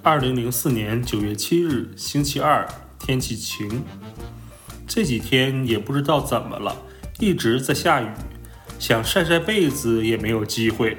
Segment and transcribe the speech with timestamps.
[0.00, 2.66] 二零零四年九月七日，星期二，
[2.98, 3.84] 天气晴。
[4.86, 6.76] 这几天也不知道怎么了，
[7.18, 8.06] 一直在下雨，
[8.78, 10.96] 想晒晒被子也没有机会。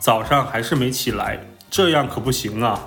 [0.00, 2.86] 早上还是没起来，这样可不行啊！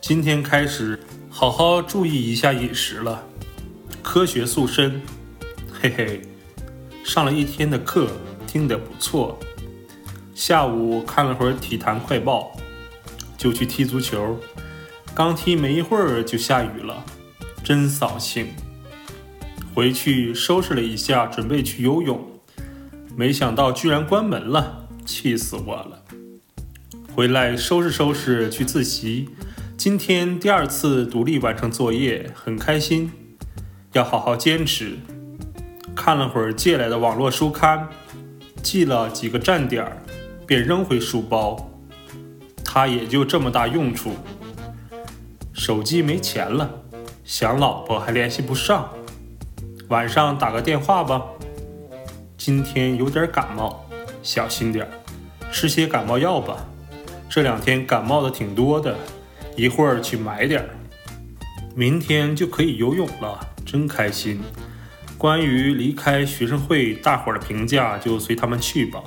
[0.00, 3.24] 今天开始好好注意一下饮食了，
[4.02, 5.02] 科学塑身。
[5.70, 6.22] 嘿嘿，
[7.04, 8.08] 上了一天的课，
[8.46, 9.38] 听得不错。
[10.34, 12.50] 下午看了会儿体坛快报，
[13.40, 14.38] 就去踢足球。
[15.14, 17.02] 刚踢没一会儿就下雨了，
[17.64, 18.48] 真扫兴。
[19.74, 22.22] 回去收拾了一下，准备去游泳，
[23.16, 26.02] 没想到居然关门了，气死我了。
[27.14, 29.30] 回来收拾收拾去自习，
[29.74, 33.10] 今天第二次独立完成作业，很开心，
[33.94, 34.98] 要好好坚持。
[35.96, 37.88] 看了会儿借来的网络书刊，
[38.62, 39.96] 记了几个站点儿。
[40.46, 41.79] 便扔回书包，
[42.72, 44.14] 它也就这么大用处。
[45.52, 46.70] 手机没钱了，
[47.24, 48.88] 想老婆还联系不上，
[49.88, 51.20] 晚上打个电话吧。
[52.38, 53.84] 今天有点感冒，
[54.22, 54.90] 小心点儿
[55.50, 56.64] 吃些感冒药吧。
[57.28, 58.96] 这两天感冒的挺多的，
[59.56, 60.70] 一会儿去买点儿。
[61.74, 64.40] 明天就可以游泳了，真开心。
[65.18, 69.02] 关于离开学生会，大伙儿的评价就随他们去吧。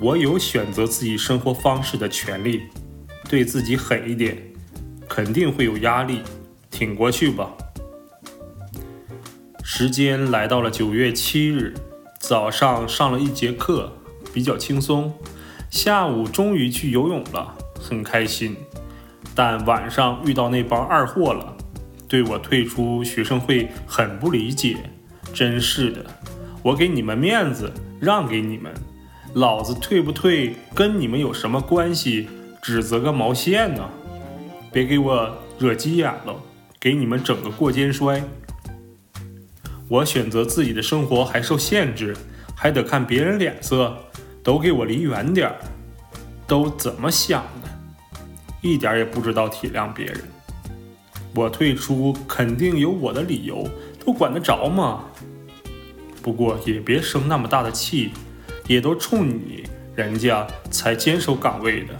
[0.00, 2.62] 我有选择自己生活方式的权利，
[3.28, 4.40] 对自己狠一点，
[5.08, 6.20] 肯定会有压力，
[6.70, 7.50] 挺过去吧。
[9.64, 11.74] 时间来到了九月七日，
[12.20, 13.92] 早上上了一节课，
[14.32, 15.12] 比较轻松，
[15.68, 18.56] 下午终于去游泳了，很开心。
[19.34, 21.56] 但晚上遇到那帮二货了，
[22.08, 24.76] 对我退出学生会很不理解，
[25.34, 26.06] 真是的，
[26.62, 28.72] 我给你们面子，让给你们。
[29.34, 32.28] 老子退不退跟你们有什么关系？
[32.62, 33.88] 指责个毛线呢！
[34.72, 36.34] 别给我惹急眼了，
[36.80, 38.22] 给你们整个过肩摔。
[39.86, 42.16] 我选择自己的生活还受限制，
[42.54, 43.96] 还得看别人脸色，
[44.42, 45.56] 都给我离远点儿！
[46.46, 47.68] 都怎么想的？
[48.62, 50.20] 一点也不知道体谅别人。
[51.34, 53.68] 我退出肯定有我的理由，
[54.04, 55.04] 都管得着吗？
[56.22, 58.10] 不过也别生那么大的气。
[58.68, 59.64] 也都冲你，
[59.96, 61.98] 人家才坚守岗位的，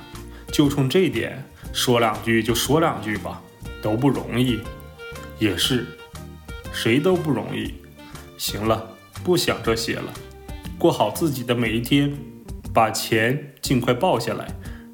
[0.52, 1.42] 就冲这点
[1.72, 3.42] 说两句就说两句吧，
[3.82, 4.60] 都不容易，
[5.38, 5.86] 也是，
[6.72, 7.74] 谁都不容易。
[8.36, 8.90] 行了，
[9.24, 10.12] 不想这些了，
[10.78, 12.12] 过好自己的每一天，
[12.72, 14.46] 把钱尽快报下来，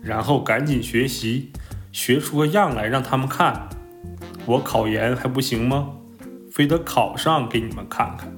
[0.02, 1.52] 然后赶紧学习，
[1.92, 3.68] 学出个样来让他们看。
[4.46, 5.90] 我考研还不行吗？
[6.50, 8.33] 非得考上给你们看看。